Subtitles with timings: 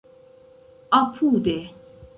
[0.99, 1.57] apude